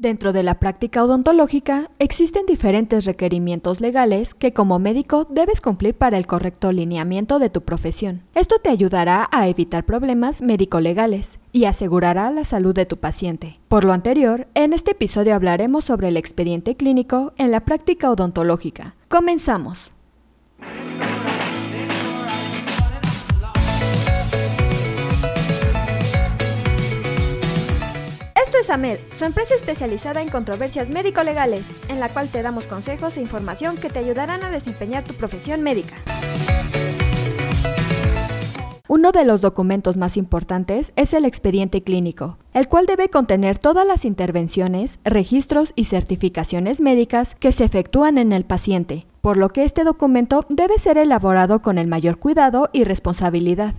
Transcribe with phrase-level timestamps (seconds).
[0.00, 6.16] Dentro de la práctica odontológica existen diferentes requerimientos legales que como médico debes cumplir para
[6.16, 8.22] el correcto lineamiento de tu profesión.
[8.34, 13.60] Esto te ayudará a evitar problemas médico-legales y asegurará la salud de tu paciente.
[13.68, 18.94] Por lo anterior, en este episodio hablaremos sobre el expediente clínico en la práctica odontológica.
[19.08, 19.90] Comenzamos.
[28.70, 33.20] Es AMED, su empresa especializada en controversias médico-legales, en la cual te damos consejos e
[33.20, 35.96] información que te ayudarán a desempeñar tu profesión médica.
[38.86, 43.86] Uno de los documentos más importantes es el expediente clínico, el cual debe contener todas
[43.86, 49.64] las intervenciones, registros y certificaciones médicas que se efectúan en el paciente, por lo que
[49.64, 53.74] este documento debe ser elaborado con el mayor cuidado y responsabilidad.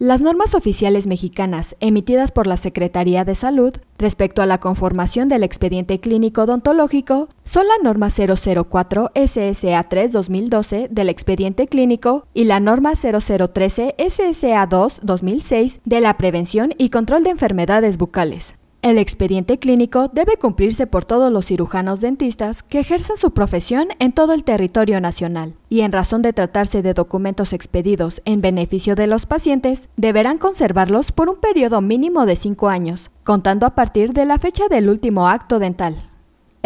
[0.00, 5.42] Las normas oficiales mexicanas emitidas por la Secretaría de Salud respecto a la conformación del
[5.42, 12.92] expediente clínico odontológico son la norma 004 SSA3 2012 del expediente clínico y la norma
[12.94, 18.57] 0013 SSA2 2006 de la prevención y control de enfermedades bucales.
[18.80, 24.12] El expediente clínico debe cumplirse por todos los cirujanos dentistas que ejercen su profesión en
[24.12, 29.08] todo el territorio nacional, y en razón de tratarse de documentos expedidos en beneficio de
[29.08, 34.24] los pacientes, deberán conservarlos por un periodo mínimo de cinco años, contando a partir de
[34.24, 36.07] la fecha del último acto dental.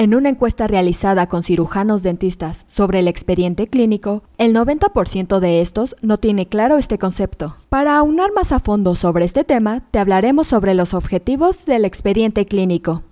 [0.03, 5.95] En una encuesta realizada con cirujanos dentistas sobre el expediente clínico, el 90% de estos
[6.03, 7.55] no tiene claro este concepto.
[7.69, 12.47] Para aunar más a fondo sobre este tema, te hablaremos sobre los objetivos del expediente
[12.47, 13.05] clínico.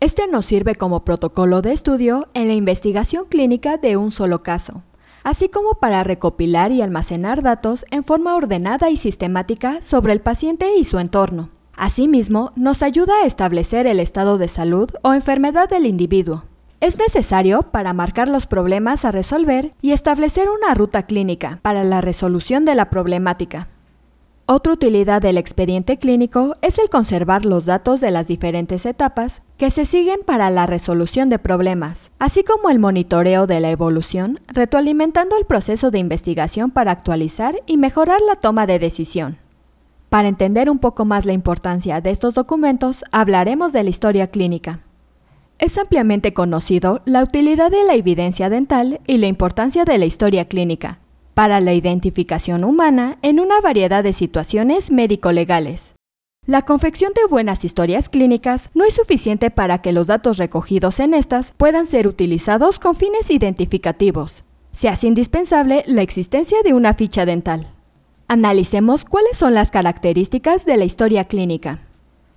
[0.00, 4.82] Este nos sirve como protocolo de estudio en la investigación clínica de un solo caso,
[5.24, 10.76] así como para recopilar y almacenar datos en forma ordenada y sistemática sobre el paciente
[10.76, 11.48] y su entorno.
[11.78, 16.42] Asimismo, nos ayuda a establecer el estado de salud o enfermedad del individuo.
[16.80, 22.00] Es necesario para marcar los problemas a resolver y establecer una ruta clínica para la
[22.00, 23.68] resolución de la problemática.
[24.46, 29.70] Otra utilidad del expediente clínico es el conservar los datos de las diferentes etapas que
[29.70, 35.36] se siguen para la resolución de problemas, así como el monitoreo de la evolución, retroalimentando
[35.36, 39.38] el proceso de investigación para actualizar y mejorar la toma de decisión.
[40.08, 44.80] Para entender un poco más la importancia de estos documentos, hablaremos de la historia clínica.
[45.58, 50.46] Es ampliamente conocido la utilidad de la evidencia dental y la importancia de la historia
[50.46, 51.00] clínica
[51.34, 55.94] para la identificación humana en una variedad de situaciones médico-legales.
[56.46, 61.14] La confección de buenas historias clínicas no es suficiente para que los datos recogidos en
[61.14, 64.42] estas puedan ser utilizados con fines identificativos.
[64.72, 67.68] Se hace indispensable la existencia de una ficha dental.
[68.30, 71.78] Analicemos cuáles son las características de la historia clínica.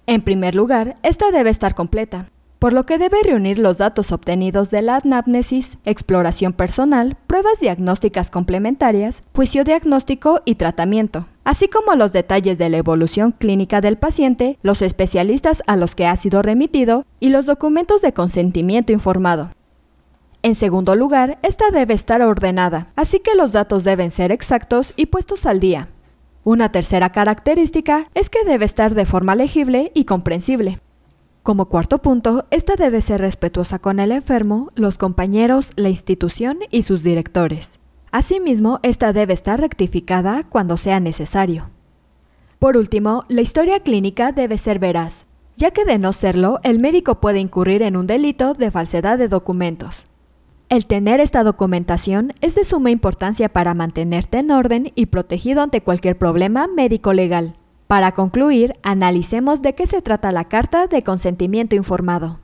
[0.07, 2.29] En primer lugar, esta debe estar completa,
[2.59, 8.31] por lo que debe reunir los datos obtenidos de la anamnesis, exploración personal, pruebas diagnósticas
[8.31, 14.57] complementarias, juicio diagnóstico y tratamiento, así como los detalles de la evolución clínica del paciente,
[14.61, 19.51] los especialistas a los que ha sido remitido y los documentos de consentimiento informado.
[20.43, 25.05] En segundo lugar, esta debe estar ordenada, así que los datos deben ser exactos y
[25.05, 25.89] puestos al día.
[26.43, 30.79] Una tercera característica es que debe estar de forma legible y comprensible.
[31.43, 36.83] Como cuarto punto, esta debe ser respetuosa con el enfermo, los compañeros, la institución y
[36.83, 37.79] sus directores.
[38.11, 41.69] Asimismo, esta debe estar rectificada cuando sea necesario.
[42.57, 45.25] Por último, la historia clínica debe ser veraz,
[45.55, 49.27] ya que de no serlo, el médico puede incurrir en un delito de falsedad de
[49.27, 50.07] documentos.
[50.71, 55.81] El tener esta documentación es de suma importancia para mantenerte en orden y protegido ante
[55.81, 57.57] cualquier problema médico-legal.
[57.87, 62.39] Para concluir, analicemos de qué se trata la Carta de Consentimiento Informado.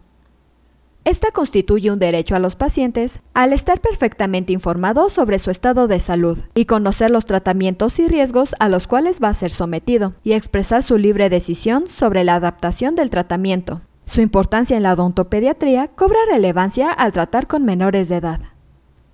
[1.06, 6.02] Esta constituye un derecho a los pacientes al estar perfectamente informados sobre su estado de
[6.02, 10.34] salud y conocer los tratamientos y riesgos a los cuales va a ser sometido y
[10.34, 13.80] expresar su libre decisión sobre la adaptación del tratamiento.
[14.07, 18.40] Su importancia en la odontopediatría cobra relevancia al tratar con menores de edad.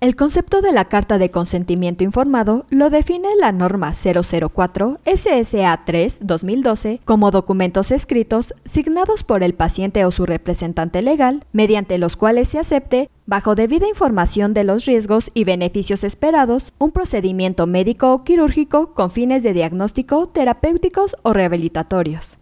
[0.00, 6.18] El concepto de la carta de consentimiento informado lo define la norma 004 SSA 3
[6.22, 12.50] 2012 como documentos escritos signados por el paciente o su representante legal, mediante los cuales
[12.50, 18.22] se acepte, bajo debida información de los riesgos y beneficios esperados, un procedimiento médico o
[18.22, 22.38] quirúrgico con fines de diagnóstico, terapéuticos o rehabilitatorios.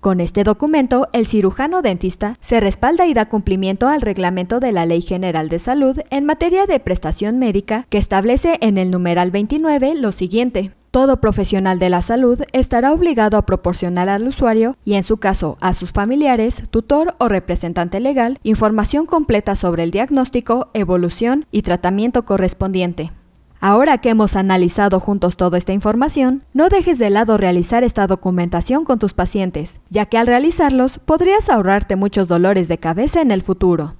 [0.00, 4.86] Con este documento, el cirujano dentista se respalda y da cumplimiento al reglamento de la
[4.86, 9.94] Ley General de Salud en materia de prestación médica que establece en el numeral 29
[9.96, 10.72] lo siguiente.
[10.90, 15.58] Todo profesional de la salud estará obligado a proporcionar al usuario y en su caso
[15.60, 22.24] a sus familiares, tutor o representante legal información completa sobre el diagnóstico, evolución y tratamiento
[22.24, 23.12] correspondiente.
[23.62, 28.86] Ahora que hemos analizado juntos toda esta información, no dejes de lado realizar esta documentación
[28.86, 33.42] con tus pacientes, ya que al realizarlos podrías ahorrarte muchos dolores de cabeza en el
[33.42, 33.99] futuro.